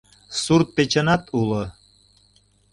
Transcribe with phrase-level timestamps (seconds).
[0.43, 1.63] Сурт-печынат уло.